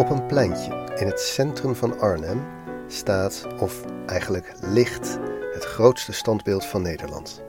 Op 0.00 0.10
een 0.10 0.26
pleintje 0.26 0.88
in 0.96 1.06
het 1.06 1.20
centrum 1.20 1.74
van 1.74 1.98
Arnhem 1.98 2.42
staat, 2.86 3.46
of 3.58 3.84
eigenlijk 4.06 4.52
ligt, 4.60 5.18
het 5.52 5.64
grootste 5.64 6.12
standbeeld 6.12 6.64
van 6.66 6.82
Nederland. 6.82 7.42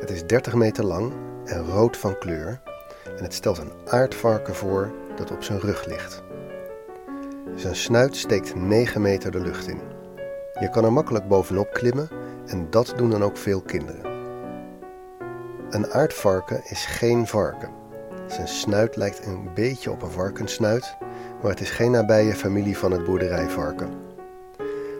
Het 0.00 0.10
is 0.10 0.26
30 0.26 0.54
meter 0.54 0.84
lang 0.84 1.12
en 1.44 1.66
rood 1.66 1.96
van 1.96 2.18
kleur 2.18 2.60
en 3.16 3.22
het 3.22 3.34
stelt 3.34 3.58
een 3.58 3.72
aardvarken 3.86 4.54
voor 4.54 4.92
dat 5.16 5.30
op 5.30 5.42
zijn 5.42 5.60
rug 5.60 5.86
ligt. 5.86 6.22
Zijn 7.54 7.76
snuit 7.76 8.16
steekt 8.16 8.54
9 8.54 9.00
meter 9.00 9.30
de 9.30 9.40
lucht 9.40 9.68
in. 9.68 9.80
Je 10.60 10.70
kan 10.70 10.84
er 10.84 10.92
makkelijk 10.92 11.28
bovenop 11.28 11.72
klimmen 11.72 12.08
en 12.46 12.70
dat 12.70 12.92
doen 12.96 13.10
dan 13.10 13.22
ook 13.22 13.36
veel 13.36 13.60
kinderen. 13.60 14.04
Een 15.70 15.92
aardvarken 15.92 16.60
is 16.64 16.86
geen 16.86 17.26
varken. 17.26 17.70
Zijn 18.26 18.48
snuit 18.48 18.96
lijkt 18.96 19.26
een 19.26 19.48
beetje 19.54 19.90
op 19.90 20.02
een 20.02 20.10
varkenssnuit, 20.10 20.96
maar 21.42 21.50
het 21.50 21.60
is 21.60 21.70
geen 21.70 21.90
nabije 21.90 22.34
familie 22.34 22.78
van 22.78 22.90
het 22.92 23.04
boerderijvarken. 23.04 23.88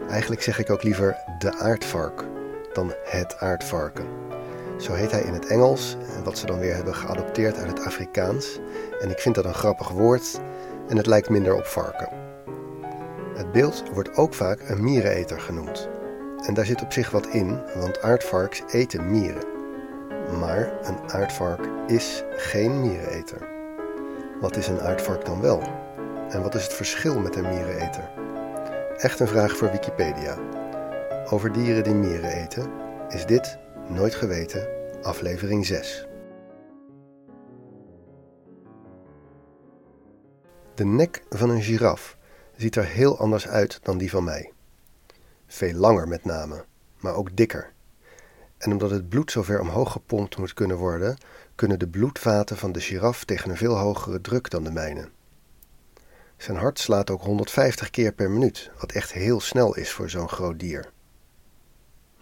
Eigenlijk 0.09 0.41
zeg 0.41 0.59
ik 0.59 0.69
ook 0.69 0.83
liever 0.83 1.17
de 1.39 1.57
aardvark 1.57 2.23
dan 2.73 2.93
het 3.03 3.37
aardvarken. 3.39 4.05
Zo 4.77 4.93
heet 4.93 5.11
hij 5.11 5.21
in 5.21 5.33
het 5.33 5.45
Engels, 5.45 5.97
wat 6.23 6.37
ze 6.37 6.45
dan 6.45 6.59
weer 6.59 6.75
hebben 6.75 6.95
geadopteerd 6.95 7.57
uit 7.57 7.67
het 7.67 7.85
Afrikaans. 7.85 8.59
En 9.01 9.09
ik 9.09 9.19
vind 9.19 9.35
dat 9.35 9.45
een 9.45 9.53
grappig 9.53 9.89
woord 9.89 10.39
en 10.87 10.97
het 10.97 11.05
lijkt 11.05 11.29
minder 11.29 11.55
op 11.55 11.65
varken. 11.65 12.09
Het 13.35 13.51
beeld 13.51 13.83
wordt 13.93 14.15
ook 14.15 14.33
vaak 14.33 14.59
een 14.69 14.83
miereneter 14.83 15.39
genoemd. 15.39 15.89
En 16.45 16.53
daar 16.53 16.65
zit 16.65 16.81
op 16.81 16.91
zich 16.91 17.11
wat 17.11 17.27
in, 17.27 17.59
want 17.75 18.01
aardvarks 18.01 18.63
eten 18.71 19.11
mieren. 19.11 19.43
Maar 20.39 20.71
een 20.83 21.11
aardvark 21.11 21.69
is 21.87 22.23
geen 22.31 22.81
miereneter. 22.81 23.47
Wat 24.41 24.57
is 24.57 24.67
een 24.67 24.81
aardvark 24.81 25.25
dan 25.25 25.41
wel? 25.41 25.86
En 26.29 26.41
wat 26.41 26.55
is 26.55 26.63
het 26.63 26.73
verschil 26.73 27.19
met 27.19 27.35
een 27.35 27.49
miereneter? 27.49 28.09
Echt 28.97 29.19
een 29.19 29.27
vraag 29.27 29.57
voor 29.57 29.71
Wikipedia. 29.71 30.37
Over 31.29 31.51
dieren 31.51 31.83
die 31.83 31.93
mieren 31.93 32.31
eten 32.31 32.71
is 33.09 33.25
dit 33.25 33.57
Nooit 33.89 34.15
Geweten, 34.15 34.67
aflevering 35.01 35.65
6. 35.65 36.07
De 40.73 40.85
nek 40.85 41.23
van 41.29 41.49
een 41.49 41.61
giraf 41.61 42.17
ziet 42.55 42.75
er 42.75 42.85
heel 42.85 43.19
anders 43.19 43.47
uit 43.47 43.79
dan 43.83 43.97
die 43.97 44.09
van 44.09 44.23
mij. 44.23 44.51
Veel 45.45 45.73
langer 45.73 46.07
met 46.07 46.25
name, 46.25 46.65
maar 46.99 47.15
ook 47.15 47.35
dikker. 47.35 47.73
En 48.57 48.71
omdat 48.71 48.89
het 48.89 49.09
bloed 49.09 49.31
zo 49.31 49.41
ver 49.43 49.59
omhoog 49.59 49.91
gepompt 49.91 50.37
moet 50.37 50.53
kunnen 50.53 50.77
worden, 50.77 51.17
kunnen 51.55 51.79
de 51.79 51.87
bloedvaten 51.87 52.57
van 52.57 52.71
de 52.71 52.79
giraf 52.79 53.23
tegen 53.23 53.49
een 53.49 53.57
veel 53.57 53.77
hogere 53.77 54.21
druk 54.21 54.49
dan 54.49 54.63
de 54.63 54.71
mijne. 54.71 55.09
Zijn 56.47 56.59
hart 56.59 56.79
slaat 56.79 57.09
ook 57.09 57.21
150 57.21 57.89
keer 57.89 58.13
per 58.13 58.31
minuut, 58.31 58.71
wat 58.79 58.91
echt 58.91 59.11
heel 59.11 59.39
snel 59.39 59.75
is 59.75 59.91
voor 59.91 60.09
zo'n 60.09 60.29
groot 60.29 60.59
dier. 60.59 60.91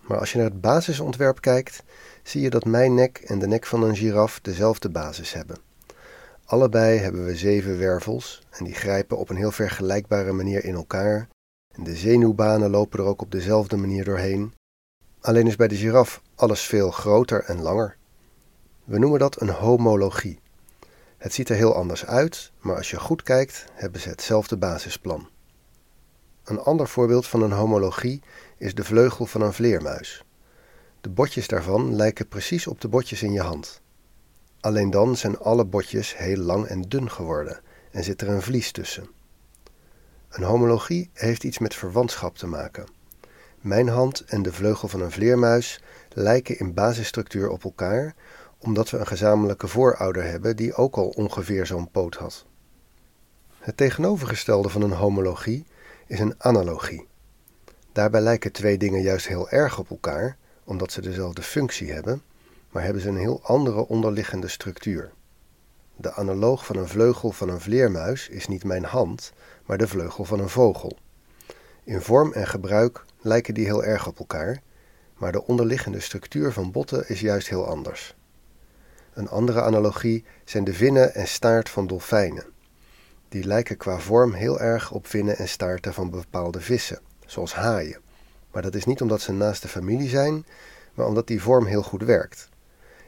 Maar 0.01 0.19
als 0.19 0.31
je 0.31 0.37
naar 0.37 0.49
het 0.49 0.61
basisontwerp 0.61 1.41
kijkt, 1.41 1.83
zie 2.23 2.41
je 2.41 2.49
dat 2.49 2.65
mijn 2.65 2.93
nek 2.93 3.17
en 3.17 3.39
de 3.39 3.47
nek 3.47 3.65
van 3.65 3.83
een 3.83 3.95
giraf 3.95 4.39
dezelfde 4.39 4.89
basis 4.89 5.33
hebben. 5.33 5.57
Allebei 6.45 6.97
hebben 6.97 7.25
we 7.25 7.35
zeven 7.35 7.77
wervels 7.77 8.41
en 8.49 8.65
die 8.65 8.73
grijpen 8.73 9.17
op 9.17 9.29
een 9.29 9.35
heel 9.35 9.51
vergelijkbare 9.51 10.31
manier 10.31 10.63
in 10.63 10.75
elkaar. 10.75 11.27
En 11.75 11.83
de 11.83 11.95
zenuwbanen 11.95 12.69
lopen 12.69 12.99
er 12.99 13.05
ook 13.05 13.21
op 13.21 13.31
dezelfde 13.31 13.77
manier 13.77 14.03
doorheen. 14.03 14.53
Alleen 15.21 15.47
is 15.47 15.55
bij 15.55 15.67
de 15.67 15.75
giraf 15.75 16.21
alles 16.35 16.61
veel 16.61 16.91
groter 16.91 17.43
en 17.43 17.61
langer. 17.61 17.97
We 18.83 18.99
noemen 18.99 19.19
dat 19.19 19.41
een 19.41 19.49
homologie. 19.49 20.39
Het 21.25 21.33
ziet 21.33 21.49
er 21.49 21.55
heel 21.55 21.75
anders 21.75 22.05
uit, 22.05 22.51
maar 22.59 22.75
als 22.75 22.91
je 22.91 22.99
goed 22.99 23.23
kijkt, 23.23 23.65
hebben 23.73 24.01
ze 24.01 24.09
hetzelfde 24.09 24.57
basisplan. 24.57 25.29
Een 26.43 26.59
ander 26.59 26.87
voorbeeld 26.87 27.27
van 27.27 27.41
een 27.41 27.51
homologie 27.51 28.21
is 28.57 28.75
de 28.75 28.83
vleugel 28.83 29.25
van 29.25 29.41
een 29.41 29.53
vleermuis. 29.53 30.23
De 31.01 31.09
botjes 31.09 31.47
daarvan 31.47 31.95
lijken 31.95 32.27
precies 32.27 32.67
op 32.67 32.81
de 32.81 32.87
botjes 32.87 33.23
in 33.23 33.31
je 33.31 33.41
hand. 33.41 33.81
Alleen 34.59 34.89
dan 34.89 35.17
zijn 35.17 35.37
alle 35.37 35.65
botjes 35.65 36.17
heel 36.17 36.37
lang 36.37 36.65
en 36.65 36.81
dun 36.81 37.11
geworden 37.11 37.59
en 37.91 38.03
zit 38.03 38.21
er 38.21 38.29
een 38.29 38.41
vlies 38.41 38.71
tussen. 38.71 39.07
Een 40.29 40.43
homologie 40.43 41.09
heeft 41.13 41.43
iets 41.43 41.57
met 41.57 41.75
verwantschap 41.75 42.37
te 42.37 42.47
maken. 42.47 42.85
Mijn 43.61 43.87
hand 43.87 44.23
en 44.25 44.41
de 44.41 44.53
vleugel 44.53 44.87
van 44.87 45.01
een 45.01 45.11
vleermuis 45.11 45.81
lijken 46.09 46.59
in 46.59 46.73
basisstructuur 46.73 47.49
op 47.49 47.63
elkaar, 47.63 48.15
omdat 48.65 48.89
we 48.89 48.97
een 48.97 49.07
gezamenlijke 49.07 49.67
voorouder 49.67 50.23
hebben 50.23 50.55
die 50.55 50.73
ook 50.73 50.95
al 50.95 51.07
ongeveer 51.07 51.65
zo'n 51.65 51.91
poot 51.91 52.15
had. 52.15 52.45
Het 53.59 53.77
tegenovergestelde 53.77 54.69
van 54.69 54.81
een 54.81 54.91
homologie 54.91 55.65
is 56.07 56.19
een 56.19 56.35
analogie. 56.37 57.07
Daarbij 57.91 58.21
lijken 58.21 58.51
twee 58.51 58.77
dingen 58.77 59.01
juist 59.01 59.27
heel 59.27 59.49
erg 59.49 59.79
op 59.79 59.89
elkaar, 59.89 60.37
omdat 60.63 60.91
ze 60.91 61.01
dezelfde 61.01 61.41
functie 61.41 61.91
hebben, 61.91 62.21
maar 62.69 62.83
hebben 62.83 63.01
ze 63.01 63.09
een 63.09 63.17
heel 63.17 63.39
andere 63.43 63.87
onderliggende 63.87 64.47
structuur. 64.47 65.11
De 65.95 66.13
analoog 66.13 66.65
van 66.65 66.75
een 66.75 66.87
vleugel 66.87 67.31
van 67.31 67.49
een 67.49 67.61
vleermuis 67.61 68.29
is 68.29 68.47
niet 68.47 68.63
mijn 68.63 68.83
hand, 68.83 69.33
maar 69.65 69.77
de 69.77 69.87
vleugel 69.87 70.25
van 70.25 70.39
een 70.39 70.49
vogel. 70.49 70.97
In 71.83 72.01
vorm 72.01 72.33
en 72.33 72.47
gebruik 72.47 73.05
lijken 73.21 73.53
die 73.53 73.65
heel 73.65 73.83
erg 73.83 74.07
op 74.07 74.19
elkaar, 74.19 74.61
maar 75.17 75.31
de 75.31 75.45
onderliggende 75.45 75.99
structuur 75.99 76.51
van 76.51 76.71
botten 76.71 77.09
is 77.09 77.19
juist 77.19 77.49
heel 77.49 77.67
anders. 77.67 78.15
Een 79.15 79.29
andere 79.29 79.61
analogie 79.61 80.23
zijn 80.45 80.63
de 80.63 80.73
vinnen 80.73 81.13
en 81.13 81.27
staart 81.27 81.69
van 81.69 81.87
dolfijnen. 81.87 82.45
Die 83.29 83.45
lijken 83.45 83.77
qua 83.77 83.99
vorm 83.99 84.33
heel 84.33 84.59
erg 84.59 84.91
op 84.91 85.07
vinnen 85.07 85.37
en 85.37 85.47
staarten 85.47 85.93
van 85.93 86.09
bepaalde 86.09 86.61
vissen, 86.61 86.99
zoals 87.25 87.53
haaien. 87.53 87.99
Maar 88.51 88.61
dat 88.61 88.75
is 88.75 88.85
niet 88.85 89.01
omdat 89.01 89.21
ze 89.21 89.31
naast 89.31 89.61
de 89.61 89.67
familie 89.67 90.09
zijn, 90.09 90.45
maar 90.93 91.05
omdat 91.05 91.27
die 91.27 91.41
vorm 91.41 91.65
heel 91.65 91.83
goed 91.83 92.03
werkt. 92.03 92.49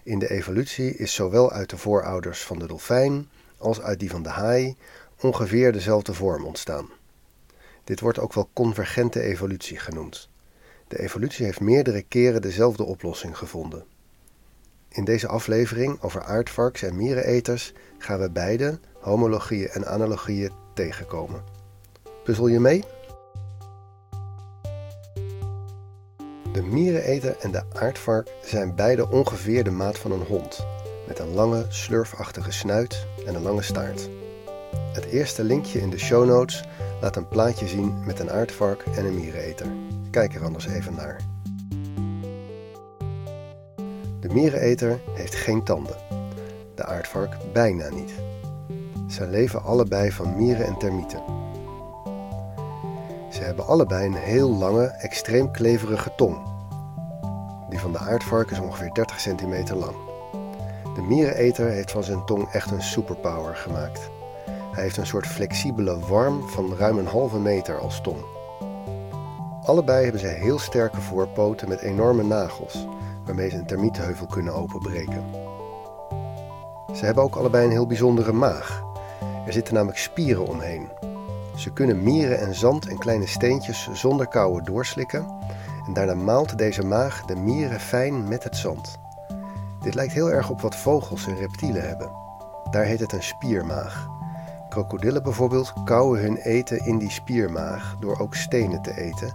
In 0.03 0.19
de 0.19 0.29
evolutie 0.29 0.95
is 0.95 1.13
zowel 1.13 1.51
uit 1.51 1.69
de 1.69 1.77
voorouders 1.77 2.43
van 2.43 2.59
de 2.59 2.67
dolfijn 2.67 3.29
als 3.57 3.81
uit 3.81 3.99
die 3.99 4.09
van 4.09 4.23
de 4.23 4.29
haai 4.29 4.75
ongeveer 5.21 5.71
dezelfde 5.71 6.13
vorm 6.13 6.45
ontstaan. 6.45 6.89
Dit 7.83 7.99
wordt 7.99 8.19
ook 8.19 8.33
wel 8.33 8.49
convergente 8.53 9.21
evolutie 9.21 9.79
genoemd. 9.79 10.29
De 10.87 10.99
evolutie 10.99 11.45
heeft 11.45 11.59
meerdere 11.59 12.01
keren 12.01 12.41
dezelfde 12.41 12.83
oplossing 12.83 13.37
gevonden. 13.37 13.85
In 14.89 15.03
deze 15.03 15.27
aflevering 15.27 16.01
over 16.01 16.23
aardvarks 16.23 16.81
en 16.81 16.95
miereneters 16.95 17.73
gaan 17.97 18.19
we 18.19 18.31
beide, 18.31 18.79
homologieën 18.99 19.67
en 19.67 19.87
analogieën, 19.87 20.51
tegenkomen. 20.73 21.43
Puzzel 22.23 22.47
je 22.47 22.59
mee? 22.59 22.83
De 26.53 26.63
miereneter 26.63 27.37
en 27.39 27.51
de 27.51 27.63
aardvark 27.73 28.29
zijn 28.43 28.75
beide 28.75 29.09
ongeveer 29.09 29.63
de 29.63 29.71
maat 29.71 29.97
van 29.97 30.11
een 30.11 30.25
hond, 30.25 30.65
met 31.07 31.19
een 31.19 31.33
lange, 31.33 31.65
slurfachtige 31.69 32.51
snuit 32.51 33.05
en 33.25 33.35
een 33.35 33.41
lange 33.41 33.61
staart. 33.61 34.09
Het 34.93 35.05
eerste 35.05 35.43
linkje 35.43 35.79
in 35.79 35.89
de 35.89 35.99
show 35.99 36.25
notes 36.25 36.63
laat 37.01 37.15
een 37.15 37.27
plaatje 37.27 37.67
zien 37.67 38.05
met 38.05 38.19
een 38.19 38.31
aardvark 38.31 38.83
en 38.95 39.05
een 39.05 39.15
miereneter. 39.15 39.67
Kijk 40.11 40.35
er 40.35 40.43
anders 40.43 40.67
even 40.67 40.95
naar. 40.95 41.36
De 44.27 44.33
miereneter 44.33 44.99
heeft 45.13 45.35
geen 45.35 45.63
tanden. 45.63 45.95
De 46.75 46.85
aardvark 46.85 47.35
bijna 47.53 47.89
niet. 47.89 48.13
Ze 49.09 49.27
leven 49.27 49.63
allebei 49.63 50.11
van 50.11 50.35
mieren 50.35 50.65
en 50.65 50.77
termieten. 50.77 51.21
Ze 53.29 53.41
hebben 53.41 53.67
allebei 53.67 54.05
een 54.05 54.15
heel 54.15 54.49
lange, 54.49 54.85
extreem 54.85 55.51
kleverige 55.51 56.11
tong. 56.15 56.37
Die 57.69 57.79
van 57.79 57.91
de 57.91 57.97
aardvark 57.97 58.51
is 58.51 58.59
ongeveer 58.59 58.93
30 58.93 59.19
centimeter 59.19 59.75
lang. 59.75 59.95
De 60.95 61.01
miereneter 61.01 61.67
heeft 61.67 61.91
van 61.91 62.03
zijn 62.03 62.25
tong 62.25 62.51
echt 62.51 62.71
een 62.71 62.83
superpower 62.83 63.55
gemaakt. 63.55 64.09
Hij 64.73 64.83
heeft 64.83 64.97
een 64.97 65.07
soort 65.07 65.27
flexibele 65.27 65.99
worm 65.99 66.49
van 66.49 66.75
ruim 66.77 66.97
een 66.97 67.07
halve 67.07 67.39
meter 67.39 67.79
als 67.79 68.01
tong. 68.01 68.25
Allebei 69.63 70.03
hebben 70.03 70.21
ze 70.21 70.27
heel 70.27 70.59
sterke 70.59 71.01
voorpoten 71.01 71.69
met 71.69 71.81
enorme 71.81 72.23
nagels, 72.23 72.87
waarmee 73.27 73.49
ze 73.49 73.57
een 73.57 73.65
termietenheuvel 73.65 74.27
kunnen 74.27 74.53
openbreken. 74.53 75.23
Ze 76.93 77.05
hebben 77.05 77.23
ook 77.23 77.35
allebei 77.35 77.65
een 77.65 77.71
heel 77.71 77.87
bijzondere 77.87 78.31
maag. 78.31 78.83
Er 79.45 79.53
zitten 79.53 79.73
namelijk 79.73 79.99
spieren 79.99 80.47
omheen. 80.47 80.89
Ze 81.55 81.73
kunnen 81.73 82.03
mieren 82.03 82.39
en 82.39 82.55
zand 82.55 82.87
en 82.87 82.97
kleine 82.97 83.27
steentjes 83.27 83.89
zonder 83.93 84.27
kauwen 84.27 84.63
doorslikken 84.63 85.27
en 85.87 85.93
daarna 85.93 86.15
maalt 86.15 86.57
deze 86.57 86.85
maag 86.85 87.25
de 87.25 87.35
mieren 87.35 87.79
fijn 87.79 88.27
met 88.27 88.43
het 88.43 88.55
zand. 88.55 88.97
Dit 89.81 89.93
lijkt 89.93 90.13
heel 90.13 90.31
erg 90.31 90.49
op 90.49 90.61
wat 90.61 90.75
vogels 90.75 91.27
en 91.27 91.37
reptielen 91.37 91.87
hebben. 91.87 92.11
Daar 92.71 92.83
heet 92.83 92.99
het 92.99 93.11
een 93.11 93.23
spiermaag. 93.23 94.07
Krokodillen 94.69 95.23
bijvoorbeeld 95.23 95.73
kauwen 95.85 96.21
hun 96.21 96.37
eten 96.37 96.85
in 96.85 96.97
die 96.97 97.11
spiermaag 97.11 97.95
door 97.99 98.19
ook 98.19 98.35
stenen 98.35 98.81
te 98.81 98.97
eten 98.97 99.33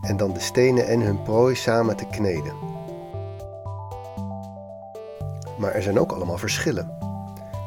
en 0.00 0.16
dan 0.16 0.32
de 0.32 0.40
stenen 0.40 0.86
en 0.86 1.00
hun 1.00 1.22
prooi 1.22 1.54
samen 1.54 1.96
te 1.96 2.06
kneden. 2.06 2.69
Maar 5.60 5.74
er 5.74 5.82
zijn 5.82 5.98
ook 5.98 6.12
allemaal 6.12 6.38
verschillen. 6.38 6.98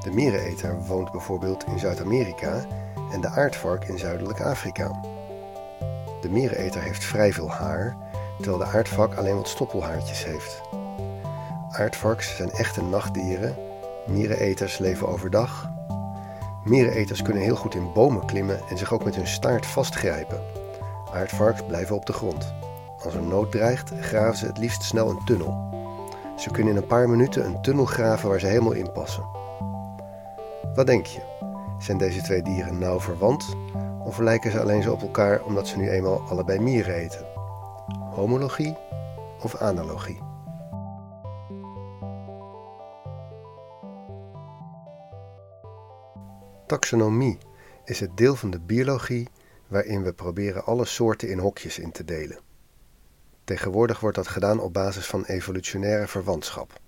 De 0.03 0.11
miereneter 0.11 0.85
woont 0.85 1.11
bijvoorbeeld 1.11 1.65
in 1.65 1.79
Zuid-Amerika 1.79 2.65
en 3.11 3.21
de 3.21 3.27
aardvark 3.27 3.87
in 3.87 3.97
zuidelijk 3.97 4.41
Afrika. 4.41 4.91
De 6.21 6.29
miereneter 6.29 6.81
heeft 6.81 7.03
vrij 7.03 7.33
veel 7.33 7.51
haar, 7.51 7.97
terwijl 8.37 8.57
de 8.57 8.77
aardvark 8.77 9.15
alleen 9.15 9.35
wat 9.35 9.47
stoppelhaartjes 9.47 10.25
heeft. 10.25 10.61
Aardvarks 11.71 12.35
zijn 12.35 12.51
echte 12.51 12.83
nachtdieren, 12.83 13.55
miereneters 14.07 14.77
leven 14.77 15.07
overdag. 15.07 15.69
Miereneters 16.63 17.21
kunnen 17.21 17.43
heel 17.43 17.55
goed 17.55 17.75
in 17.75 17.93
bomen 17.93 18.25
klimmen 18.25 18.59
en 18.69 18.77
zich 18.77 18.93
ook 18.93 19.03
met 19.03 19.15
hun 19.15 19.27
staart 19.27 19.65
vastgrijpen. 19.65 20.41
Aardvarks 21.13 21.65
blijven 21.65 21.95
op 21.95 22.05
de 22.05 22.13
grond. 22.13 22.53
Als 23.03 23.13
er 23.13 23.23
nood 23.23 23.51
dreigt, 23.51 23.91
graven 23.99 24.37
ze 24.37 24.45
het 24.45 24.57
liefst 24.57 24.83
snel 24.83 25.09
een 25.09 25.25
tunnel. 25.25 25.72
Ze 26.35 26.51
kunnen 26.51 26.73
in 26.75 26.81
een 26.81 26.87
paar 26.87 27.09
minuten 27.09 27.45
een 27.45 27.61
tunnel 27.61 27.85
graven 27.85 28.29
waar 28.29 28.39
ze 28.39 28.47
helemaal 28.47 28.71
in 28.71 28.91
passen. 28.91 29.23
Wat 30.75 30.85
denk 30.85 31.05
je? 31.05 31.21
Zijn 31.79 31.97
deze 31.97 32.21
twee 32.21 32.41
dieren 32.41 32.77
nauw 32.77 32.99
verwant 32.99 33.55
of 34.03 34.17
lijken 34.17 34.51
ze 34.51 34.61
alleen 34.61 34.81
zo 34.81 34.91
op 34.91 35.01
elkaar 35.01 35.43
omdat 35.43 35.67
ze 35.67 35.77
nu 35.77 35.89
eenmaal 35.89 36.21
allebei 36.21 36.59
mieren 36.59 36.95
eten? 36.95 37.25
Homologie 38.11 38.77
of 39.41 39.55
analogie? 39.55 40.19
Taxonomie 46.65 47.37
is 47.83 47.99
het 47.99 48.17
deel 48.17 48.35
van 48.35 48.49
de 48.49 48.59
biologie 48.59 49.27
waarin 49.67 50.03
we 50.03 50.13
proberen 50.13 50.65
alle 50.65 50.85
soorten 50.85 51.29
in 51.29 51.39
hokjes 51.39 51.79
in 51.79 51.91
te 51.91 52.05
delen. 52.05 52.39
Tegenwoordig 53.43 53.99
wordt 53.99 54.15
dat 54.15 54.27
gedaan 54.27 54.59
op 54.59 54.73
basis 54.73 55.05
van 55.05 55.25
evolutionaire 55.25 56.07
verwantschap. 56.07 56.79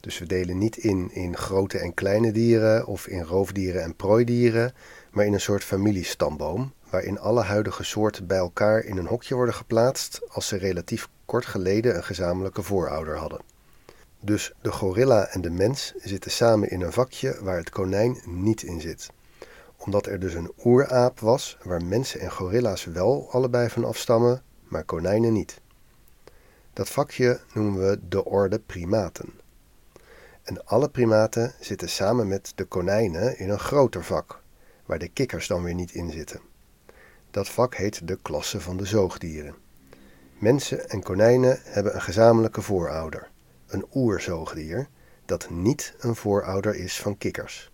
Dus 0.00 0.18
we 0.18 0.26
delen 0.26 0.58
niet 0.58 0.76
in 0.76 1.10
in 1.12 1.36
grote 1.36 1.78
en 1.78 1.94
kleine 1.94 2.32
dieren 2.32 2.86
of 2.86 3.06
in 3.06 3.22
roofdieren 3.22 3.82
en 3.82 3.96
prooidieren, 3.96 4.74
maar 5.10 5.24
in 5.24 5.32
een 5.32 5.40
soort 5.40 5.64
familiestamboom, 5.64 6.72
waarin 6.90 7.18
alle 7.18 7.42
huidige 7.42 7.84
soorten 7.84 8.26
bij 8.26 8.38
elkaar 8.38 8.84
in 8.84 8.96
een 8.96 9.06
hokje 9.06 9.34
worden 9.34 9.54
geplaatst 9.54 10.20
als 10.28 10.48
ze 10.48 10.56
relatief 10.56 11.08
kort 11.24 11.46
geleden 11.46 11.96
een 11.96 12.04
gezamenlijke 12.04 12.62
voorouder 12.62 13.16
hadden. 13.16 13.40
Dus 14.20 14.52
de 14.62 14.72
gorilla 14.72 15.26
en 15.26 15.40
de 15.40 15.50
mens 15.50 15.94
zitten 15.96 16.30
samen 16.30 16.70
in 16.70 16.80
een 16.80 16.92
vakje 16.92 17.38
waar 17.42 17.56
het 17.56 17.70
konijn 17.70 18.20
niet 18.24 18.62
in 18.62 18.80
zit. 18.80 19.10
Omdat 19.76 20.06
er 20.06 20.20
dus 20.20 20.34
een 20.34 20.52
oeraap 20.64 21.20
was 21.20 21.58
waar 21.62 21.84
mensen 21.84 22.20
en 22.20 22.30
gorilla's 22.30 22.84
wel 22.84 23.28
allebei 23.30 23.68
van 23.68 23.84
afstammen, 23.84 24.42
maar 24.68 24.84
konijnen 24.84 25.32
niet. 25.32 25.60
Dat 26.78 26.90
vakje 26.90 27.40
noemen 27.52 27.88
we 27.88 27.98
de 28.08 28.24
orde 28.24 28.58
primaten. 28.58 29.40
En 30.42 30.66
alle 30.66 30.88
primaten 30.88 31.52
zitten 31.60 31.88
samen 31.88 32.28
met 32.28 32.52
de 32.54 32.64
konijnen 32.64 33.38
in 33.38 33.50
een 33.50 33.58
groter 33.58 34.04
vak, 34.04 34.42
waar 34.86 34.98
de 34.98 35.08
kikkers 35.08 35.46
dan 35.46 35.62
weer 35.62 35.74
niet 35.74 35.92
in 35.92 36.10
zitten. 36.10 36.40
Dat 37.30 37.48
vak 37.48 37.74
heet 37.74 38.08
de 38.08 38.18
klasse 38.22 38.60
van 38.60 38.76
de 38.76 38.84
zoogdieren. 38.84 39.54
Mensen 40.38 40.88
en 40.88 41.02
konijnen 41.02 41.60
hebben 41.62 41.94
een 41.94 42.02
gezamenlijke 42.02 42.62
voorouder, 42.62 43.30
een 43.66 43.86
oerzoogdier, 43.94 44.88
dat 45.24 45.50
niet 45.50 45.94
een 45.98 46.16
voorouder 46.16 46.74
is 46.74 47.00
van 47.00 47.18
kikkers. 47.18 47.72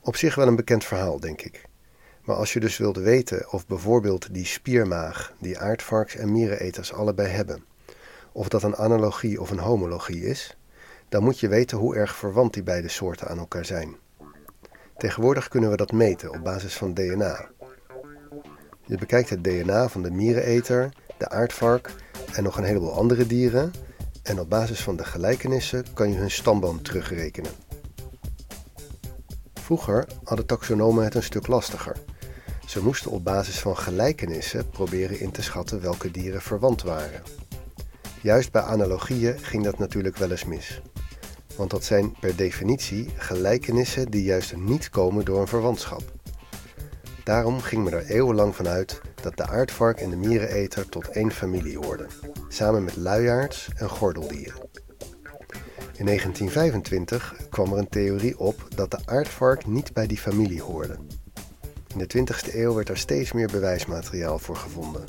Op 0.00 0.16
zich 0.16 0.34
wel 0.34 0.46
een 0.46 0.56
bekend 0.56 0.84
verhaal, 0.84 1.20
denk 1.20 1.42
ik. 1.42 1.68
Maar 2.24 2.36
als 2.36 2.52
je 2.52 2.60
dus 2.60 2.76
wilde 2.76 3.00
weten 3.00 3.52
of 3.52 3.66
bijvoorbeeld 3.66 4.34
die 4.34 4.46
spiermaag 4.46 5.32
die 5.38 5.58
aardvarks 5.58 6.16
en 6.16 6.32
miereneters 6.32 6.92
allebei 6.92 7.28
hebben, 7.28 7.64
of 8.32 8.48
dat 8.48 8.62
een 8.62 8.76
analogie 8.76 9.40
of 9.40 9.50
een 9.50 9.58
homologie 9.58 10.24
is, 10.24 10.56
dan 11.08 11.22
moet 11.22 11.40
je 11.40 11.48
weten 11.48 11.78
hoe 11.78 11.96
erg 11.96 12.16
verwant 12.16 12.54
die 12.54 12.62
beide 12.62 12.88
soorten 12.88 13.28
aan 13.28 13.38
elkaar 13.38 13.64
zijn. 13.64 13.96
Tegenwoordig 14.96 15.48
kunnen 15.48 15.70
we 15.70 15.76
dat 15.76 15.92
meten 15.92 16.32
op 16.32 16.44
basis 16.44 16.76
van 16.76 16.94
DNA. 16.94 17.48
Je 18.86 18.96
bekijkt 18.98 19.30
het 19.30 19.44
DNA 19.44 19.88
van 19.88 20.02
de 20.02 20.10
miereneter, 20.10 20.88
de 21.18 21.28
aardvark 21.28 21.92
en 22.32 22.42
nog 22.42 22.56
een 22.56 22.64
heleboel 22.64 22.92
andere 22.92 23.26
dieren 23.26 23.72
en 24.22 24.40
op 24.40 24.50
basis 24.50 24.82
van 24.82 24.96
de 24.96 25.04
gelijkenissen 25.04 25.84
kan 25.94 26.10
je 26.10 26.18
hun 26.18 26.30
stamboom 26.30 26.82
terugrekenen. 26.82 27.50
Vroeger 29.54 30.06
hadden 30.24 30.46
taxonomen 30.46 31.04
het 31.04 31.14
een 31.14 31.22
stuk 31.22 31.46
lastiger. 31.46 31.96
Ze 32.70 32.82
moesten 32.82 33.10
op 33.10 33.24
basis 33.24 33.58
van 33.58 33.76
gelijkenissen 33.76 34.70
proberen 34.70 35.20
in 35.20 35.30
te 35.30 35.42
schatten 35.42 35.80
welke 35.80 36.10
dieren 36.10 36.42
verwant 36.42 36.82
waren. 36.82 37.22
Juist 38.20 38.52
bij 38.52 38.62
analogieën 38.62 39.38
ging 39.38 39.64
dat 39.64 39.78
natuurlijk 39.78 40.16
wel 40.16 40.30
eens 40.30 40.44
mis. 40.44 40.80
Want 41.56 41.70
dat 41.70 41.84
zijn 41.84 42.16
per 42.20 42.36
definitie 42.36 43.08
gelijkenissen 43.16 44.10
die 44.10 44.22
juist 44.22 44.56
niet 44.56 44.88
komen 44.88 45.24
door 45.24 45.40
een 45.40 45.46
verwantschap. 45.46 46.02
Daarom 47.24 47.60
ging 47.60 47.84
men 47.84 47.92
er 47.92 48.06
eeuwenlang 48.06 48.56
vanuit 48.56 49.00
dat 49.22 49.36
de 49.36 49.46
aardvark 49.46 50.00
en 50.00 50.10
de 50.10 50.16
miereneter 50.16 50.88
tot 50.88 51.08
één 51.08 51.32
familie 51.32 51.78
hoorden, 51.78 52.08
samen 52.48 52.84
met 52.84 52.96
luiaards 52.96 53.68
en 53.76 53.88
gordeldieren. 53.88 54.68
In 55.96 56.06
1925 56.06 57.34
kwam 57.48 57.72
er 57.72 57.78
een 57.78 57.88
theorie 57.88 58.38
op 58.38 58.66
dat 58.74 58.90
de 58.90 58.98
aardvark 59.04 59.66
niet 59.66 59.92
bij 59.92 60.06
die 60.06 60.18
familie 60.18 60.62
hoorde. 60.62 60.96
In 61.92 61.98
de 61.98 62.18
20e 62.18 62.54
eeuw 62.54 62.74
werd 62.74 62.88
er 62.88 62.98
steeds 62.98 63.32
meer 63.32 63.48
bewijsmateriaal 63.52 64.38
voor 64.38 64.56
gevonden. 64.56 65.04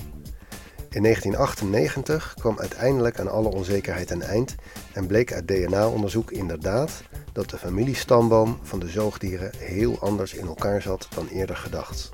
In 0.90 1.04
1998 1.04 2.34
kwam 2.40 2.60
uiteindelijk 2.60 3.20
aan 3.20 3.32
alle 3.32 3.50
onzekerheid 3.50 4.12
een 4.12 4.22
eind 4.22 4.56
en 4.94 5.08
bleek 5.08 5.34
uit 5.34 5.48
DNA-onderzoek 5.48 6.32
inderdaad 6.32 7.04
dat 7.34 7.50
de 7.50 7.58
familiestamboom 7.58 8.60
van 8.62 8.80
de 8.80 8.88
zoogdieren 8.88 9.52
heel 9.58 10.00
anders 10.00 10.34
in 10.34 10.48
elkaar 10.48 10.82
zat 10.82 11.08
dan 11.16 11.28
eerder 11.28 11.56
gedacht. 11.56 12.10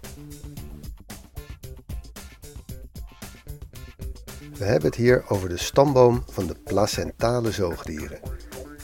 We 4.57 4.65
hebben 4.65 4.89
het 4.89 4.95
hier 4.95 5.23
over 5.27 5.49
de 5.49 5.57
stamboom 5.57 6.23
van 6.29 6.47
de 6.47 6.55
placentale 6.63 7.51
zoogdieren. 7.51 8.19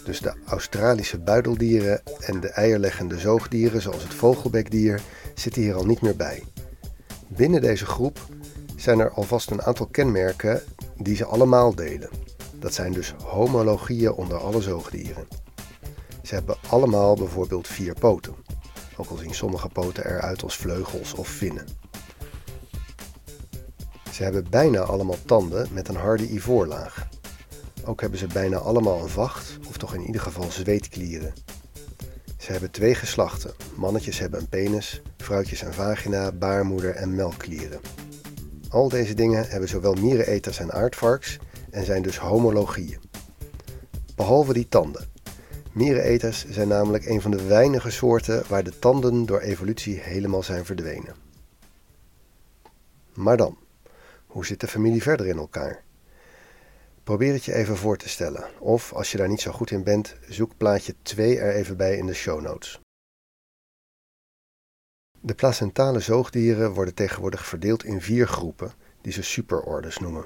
Dus 0.05 0.19
de 0.19 0.33
Australische 0.45 1.19
buideldieren 1.19 2.01
en 2.19 2.39
de 2.39 2.49
eierleggende 2.49 3.19
zoogdieren, 3.19 3.81
zoals 3.81 4.03
het 4.03 4.13
vogelbekdier, 4.13 5.01
zitten 5.33 5.61
hier 5.61 5.75
al 5.75 5.85
niet 5.85 6.01
meer 6.01 6.15
bij. 6.15 6.43
Binnen 7.27 7.61
deze 7.61 7.85
groep 7.85 8.19
zijn 8.75 8.99
er 8.99 9.11
alvast 9.11 9.51
een 9.51 9.61
aantal 9.61 9.85
kenmerken 9.85 10.61
die 10.97 11.15
ze 11.15 11.25
allemaal 11.25 11.75
delen. 11.75 12.09
Dat 12.59 12.73
zijn 12.73 12.93
dus 12.93 13.13
homologieën 13.23 14.11
onder 14.11 14.37
alle 14.37 14.61
zoogdieren. 14.61 15.27
Ze 16.23 16.33
hebben 16.33 16.55
allemaal 16.69 17.15
bijvoorbeeld 17.15 17.67
vier 17.67 17.93
poten, 17.93 18.35
ook 18.97 19.09
al 19.09 19.17
zien 19.17 19.33
sommige 19.33 19.69
poten 19.69 20.05
eruit 20.05 20.43
als 20.43 20.57
vleugels 20.57 21.13
of 21.13 21.27
vinnen. 21.27 21.67
Ze 24.11 24.23
hebben 24.23 24.49
bijna 24.49 24.79
allemaal 24.79 25.17
tanden 25.25 25.67
met 25.71 25.87
een 25.87 25.95
harde 25.95 26.33
ivoorlaag. 26.33 27.07
Ook 27.85 28.01
hebben 28.01 28.19
ze 28.19 28.27
bijna 28.27 28.57
allemaal 28.57 29.01
een 29.01 29.09
vacht, 29.09 29.57
of 29.67 29.77
toch 29.77 29.95
in 29.95 30.05
ieder 30.05 30.21
geval 30.21 30.51
zweetklieren. 30.51 31.33
Ze 32.43 32.51
hebben 32.51 32.71
twee 32.71 32.95
geslachten. 32.95 33.53
Mannetjes 33.75 34.19
hebben 34.19 34.39
een 34.39 34.49
penis, 34.49 35.01
vrouwtjes 35.17 35.61
een 35.61 35.73
vagina, 35.73 36.31
baarmoeder 36.31 36.95
en 36.95 37.15
melkklieren. 37.15 37.79
Al 38.69 38.89
deze 38.89 39.13
dingen 39.13 39.49
hebben 39.49 39.69
zowel 39.69 39.93
miereneters 39.93 40.59
en 40.59 40.71
aardvarks 40.71 41.39
en 41.69 41.85
zijn 41.85 42.01
dus 42.01 42.17
homologieën. 42.17 42.99
Behalve 44.15 44.53
die 44.53 44.67
tanden. 44.67 45.07
Miereneters 45.71 46.45
zijn 46.49 46.67
namelijk 46.67 47.05
een 47.05 47.21
van 47.21 47.31
de 47.31 47.43
weinige 47.43 47.91
soorten 47.91 48.43
waar 48.47 48.63
de 48.63 48.79
tanden 48.79 49.25
door 49.25 49.39
evolutie 49.39 49.99
helemaal 49.99 50.43
zijn 50.43 50.65
verdwenen. 50.65 51.15
Maar 53.13 53.37
dan, 53.37 53.57
hoe 54.25 54.45
zit 54.45 54.59
de 54.59 54.67
familie 54.67 55.01
verder 55.01 55.27
in 55.27 55.37
elkaar? 55.37 55.83
Probeer 57.03 57.33
het 57.33 57.45
je 57.45 57.53
even 57.53 57.77
voor 57.77 57.97
te 57.97 58.09
stellen, 58.09 58.49
of 58.59 58.93
als 58.93 59.11
je 59.11 59.17
daar 59.17 59.27
niet 59.27 59.41
zo 59.41 59.51
goed 59.51 59.71
in 59.71 59.83
bent, 59.83 60.15
zoek 60.29 60.57
plaatje 60.57 60.95
2 61.01 61.39
er 61.39 61.53
even 61.53 61.77
bij 61.77 61.97
in 61.97 62.05
de 62.05 62.13
show 62.13 62.41
notes. 62.41 62.79
De 65.19 65.33
placentale 65.33 65.99
zoogdieren 65.99 66.73
worden 66.73 66.93
tegenwoordig 66.93 67.45
verdeeld 67.45 67.83
in 67.83 68.01
vier 68.01 68.27
groepen, 68.27 68.73
die 69.01 69.13
ze 69.13 69.23
superordes 69.23 69.97
noemen. 69.97 70.25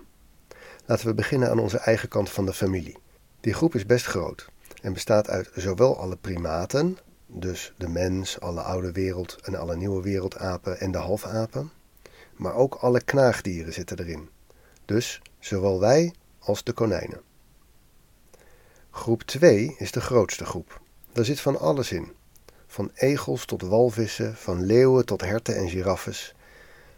Laten 0.85 1.07
we 1.07 1.13
beginnen 1.13 1.49
aan 1.49 1.59
onze 1.59 1.77
eigen 1.77 2.09
kant 2.09 2.29
van 2.29 2.45
de 2.45 2.53
familie. 2.53 2.97
Die 3.39 3.53
groep 3.53 3.75
is 3.75 3.85
best 3.85 4.05
groot 4.05 4.49
en 4.81 4.93
bestaat 4.93 5.29
uit 5.29 5.49
zowel 5.55 5.97
alle 5.97 6.15
primaten, 6.15 6.97
dus 7.25 7.73
de 7.77 7.89
mens, 7.89 8.39
alle 8.39 8.61
oude 8.61 8.91
wereld 8.91 9.37
en 9.41 9.55
alle 9.55 9.75
nieuwe 9.75 10.01
wereldapen 10.01 10.79
en 10.79 10.91
de 10.91 10.97
halfapen, 10.97 11.71
maar 12.35 12.53
ook 12.53 12.75
alle 12.75 13.01
knaagdieren 13.03 13.73
zitten 13.73 13.99
erin. 13.99 14.29
Dus 14.85 15.21
zowel 15.39 15.79
wij 15.79 16.13
als 16.47 16.63
de 16.63 16.73
konijnen. 16.73 17.21
Groep 18.89 19.23
2 19.23 19.75
is 19.77 19.91
de 19.91 20.01
grootste 20.01 20.45
groep. 20.45 20.81
Daar 21.11 21.25
zit 21.25 21.39
van 21.39 21.59
alles 21.59 21.91
in. 21.91 22.11
Van 22.67 22.91
egels 22.93 23.45
tot 23.45 23.61
walvissen, 23.61 24.35
van 24.35 24.65
leeuwen 24.65 25.05
tot 25.05 25.21
herten 25.21 25.55
en 25.55 25.69
giraffes. 25.69 26.35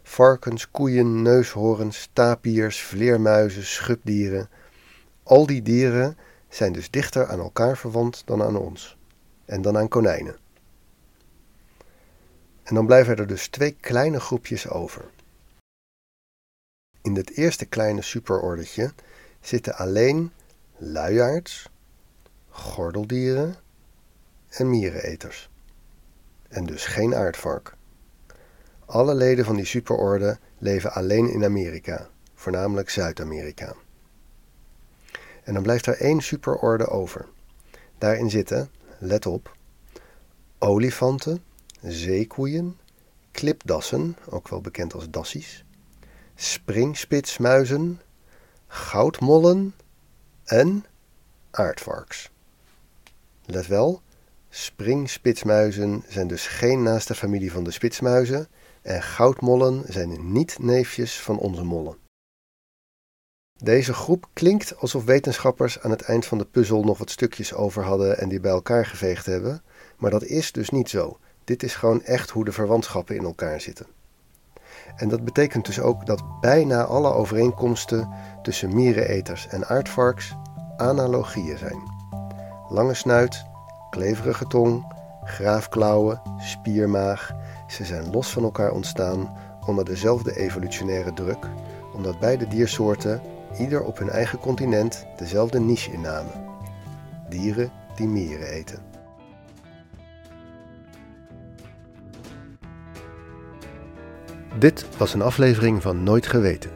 Varkens, 0.02 0.70
koeien, 0.70 1.22
neushoorns, 1.22 2.08
tapiers, 2.12 2.82
vleermuizen, 2.82 3.64
schubdieren. 3.64 4.48
Al 5.22 5.46
die 5.46 5.62
dieren 5.62 6.18
zijn 6.48 6.72
dus 6.72 6.90
dichter 6.90 7.26
aan 7.26 7.38
elkaar 7.38 7.76
verwant 7.76 8.22
dan 8.26 8.42
aan 8.42 8.56
ons. 8.56 8.96
En 9.44 9.62
dan 9.62 9.78
aan 9.78 9.88
konijnen. 9.88 10.36
En 12.62 12.74
dan 12.74 12.86
blijven 12.86 13.16
er 13.16 13.26
dus 13.26 13.48
twee 13.48 13.76
kleine 13.80 14.20
groepjes 14.20 14.68
over. 14.68 15.04
In 17.02 17.14
dit 17.14 17.30
eerste 17.30 17.66
kleine 17.66 18.02
superordetje 18.02 18.92
zitten 19.40 19.74
alleen 19.76 20.32
luiaards, 20.76 21.68
gordeldieren 22.48 23.56
en 24.48 24.70
miereneters. 24.70 25.50
En 26.48 26.66
dus 26.66 26.86
geen 26.86 27.14
aardvark. 27.14 27.76
Alle 28.86 29.14
leden 29.14 29.44
van 29.44 29.56
die 29.56 29.64
superorde 29.64 30.38
leven 30.58 30.92
alleen 30.92 31.32
in 31.32 31.44
Amerika, 31.44 32.08
voornamelijk 32.34 32.90
Zuid-Amerika. 32.90 33.74
En 35.42 35.54
dan 35.54 35.62
blijft 35.62 35.86
er 35.86 36.00
één 36.00 36.20
superorde 36.20 36.86
over. 36.86 37.28
Daarin 37.98 38.30
zitten, 38.30 38.70
let 38.98 39.26
op, 39.26 39.56
olifanten, 40.58 41.42
zeekoeien, 41.82 42.78
klipdassen, 43.30 44.16
ook 44.28 44.48
wel 44.48 44.60
bekend 44.60 44.94
als 44.94 45.10
dassies, 45.10 45.64
springspitsmuizen, 46.34 48.00
goudmollen 48.72 49.74
en 50.44 50.84
aardvarks. 51.50 52.30
Let 53.44 53.66
wel, 53.66 54.02
springspitsmuizen 54.48 56.04
zijn 56.08 56.26
dus 56.26 56.46
geen 56.46 56.82
naaste 56.82 57.14
familie 57.14 57.52
van 57.52 57.64
de 57.64 57.70
spitsmuizen 57.70 58.48
en 58.82 59.02
goudmollen 59.02 59.84
zijn 59.88 60.32
niet 60.32 60.58
neefjes 60.58 61.20
van 61.20 61.38
onze 61.38 61.64
mollen. 61.64 61.96
Deze 63.58 63.94
groep 63.94 64.28
klinkt 64.32 64.76
alsof 64.76 65.04
wetenschappers 65.04 65.80
aan 65.80 65.90
het 65.90 66.02
eind 66.02 66.26
van 66.26 66.38
de 66.38 66.46
puzzel 66.46 66.84
nog 66.84 66.98
wat 66.98 67.10
stukjes 67.10 67.54
over 67.54 67.82
hadden 67.82 68.18
en 68.18 68.28
die 68.28 68.40
bij 68.40 68.50
elkaar 68.50 68.86
geveegd 68.86 69.26
hebben, 69.26 69.62
maar 69.96 70.10
dat 70.10 70.24
is 70.24 70.52
dus 70.52 70.70
niet 70.70 70.88
zo. 70.88 71.18
Dit 71.44 71.62
is 71.62 71.74
gewoon 71.74 72.02
echt 72.02 72.30
hoe 72.30 72.44
de 72.44 72.52
verwantschappen 72.52 73.16
in 73.16 73.24
elkaar 73.24 73.60
zitten. 73.60 73.86
En 74.96 75.08
dat 75.08 75.24
betekent 75.24 75.66
dus 75.66 75.80
ook 75.80 76.06
dat 76.06 76.40
bijna 76.40 76.84
alle 76.84 77.12
overeenkomsten 77.12 78.08
tussen 78.42 78.74
miereneters 78.74 79.48
en 79.48 79.68
aardvarks 79.68 80.36
analogieën 80.76 81.58
zijn. 81.58 81.82
Lange 82.68 82.94
snuit, 82.94 83.44
kleverige 83.90 84.46
tong, 84.46 84.84
graafklauwen, 85.24 86.22
spiermaag, 86.38 87.32
ze 87.66 87.84
zijn 87.84 88.10
los 88.10 88.32
van 88.32 88.42
elkaar 88.42 88.72
ontstaan 88.72 89.36
onder 89.66 89.84
dezelfde 89.84 90.36
evolutionaire 90.36 91.12
druk, 91.12 91.46
omdat 91.94 92.20
beide 92.20 92.48
diersoorten 92.48 93.20
ieder 93.58 93.84
op 93.84 93.98
hun 93.98 94.10
eigen 94.10 94.38
continent 94.38 95.06
dezelfde 95.16 95.60
niche 95.60 95.92
innamen: 95.92 96.44
dieren 97.28 97.70
die 97.94 98.06
mieren 98.06 98.46
eten. 98.46 98.89
Dit 104.58 104.86
was 104.96 105.14
een 105.14 105.22
aflevering 105.22 105.82
van 105.82 106.02
Nooit 106.02 106.26
Geweten. 106.26 106.70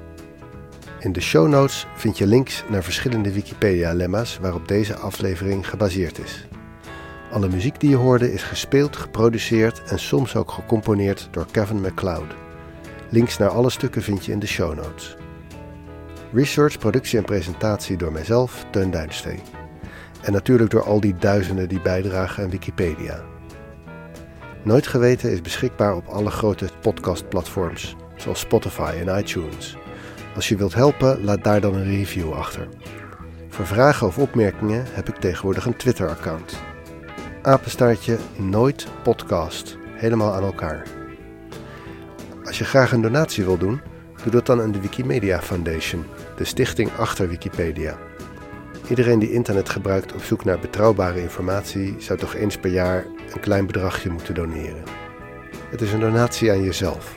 In 1.00 1.12
de 1.12 1.20
show 1.20 1.48
notes 1.48 1.86
vind 1.94 2.18
je 2.18 2.26
links 2.26 2.64
naar 2.68 2.82
verschillende 2.82 3.32
Wikipedia-lemma's 3.32 4.38
waarop 4.38 4.68
deze 4.68 4.94
aflevering 4.94 5.68
gebaseerd 5.68 6.18
is. 6.18 6.46
Alle 7.32 7.48
muziek 7.48 7.80
die 7.80 7.90
je 7.90 7.96
hoorde 7.96 8.32
is 8.32 8.42
gespeeld, 8.42 8.96
geproduceerd 8.96 9.82
en 9.82 9.98
soms 9.98 10.36
ook 10.36 10.50
gecomponeerd 10.50 11.28
door 11.30 11.46
Kevin 11.50 11.80
MacLeod. 11.80 12.34
Links 13.10 13.38
naar 13.38 13.48
alle 13.48 13.70
stukken 13.70 14.02
vind 14.02 14.24
je 14.24 14.32
in 14.32 14.38
de 14.38 14.46
show 14.46 14.74
notes. 14.74 15.16
Research, 16.32 16.78
productie 16.78 17.18
en 17.18 17.24
presentatie 17.24 17.96
door 17.96 18.12
mijzelf, 18.12 18.64
Teun 18.70 18.90
Duinstee. 18.90 19.40
En 20.22 20.32
natuurlijk 20.32 20.70
door 20.70 20.84
al 20.84 21.00
die 21.00 21.16
duizenden 21.16 21.68
die 21.68 21.80
bijdragen 21.80 22.44
aan 22.44 22.50
Wikipedia. 22.50 23.33
Nooit 24.64 24.86
Geweten 24.86 25.30
is 25.30 25.40
beschikbaar 25.40 25.96
op 25.96 26.06
alle 26.06 26.30
grote 26.30 26.68
podcastplatforms, 26.80 27.96
zoals 28.16 28.40
Spotify 28.40 28.92
en 29.06 29.18
iTunes. 29.18 29.76
Als 30.34 30.48
je 30.48 30.56
wilt 30.56 30.74
helpen, 30.74 31.24
laat 31.24 31.44
daar 31.44 31.60
dan 31.60 31.74
een 31.74 31.84
review 31.84 32.32
achter. 32.32 32.68
Voor 33.48 33.66
vragen 33.66 34.06
of 34.06 34.18
opmerkingen 34.18 34.84
heb 34.90 35.08
ik 35.08 35.16
tegenwoordig 35.16 35.66
een 35.66 35.76
Twitter-account. 35.76 36.62
Apenstaartje 37.42 38.18
Nooit 38.36 38.86
Podcast. 39.02 39.78
Helemaal 39.94 40.32
aan 40.32 40.44
elkaar. 40.44 40.86
Als 42.44 42.58
je 42.58 42.64
graag 42.64 42.92
een 42.92 43.02
donatie 43.02 43.44
wil 43.44 43.58
doen, 43.58 43.80
doe 44.22 44.32
dat 44.32 44.46
dan 44.46 44.60
aan 44.60 44.72
de 44.72 44.80
Wikimedia 44.80 45.42
Foundation, 45.42 46.04
de 46.36 46.44
stichting 46.44 46.90
achter 46.98 47.28
Wikipedia. 47.28 47.98
Iedereen 48.88 49.18
die 49.18 49.32
internet 49.32 49.68
gebruikt 49.68 50.12
op 50.12 50.22
zoek 50.22 50.44
naar 50.44 50.58
betrouwbare 50.58 51.20
informatie 51.20 51.94
zou 51.98 52.18
toch 52.18 52.34
eens 52.34 52.56
per 52.56 52.70
jaar 52.70 53.06
een 53.32 53.40
klein 53.40 53.66
bedragje 53.66 54.10
moeten 54.10 54.34
doneren. 54.34 54.82
Het 55.70 55.80
is 55.80 55.92
een 55.92 56.00
donatie 56.00 56.50
aan 56.50 56.62
jezelf. 56.62 57.16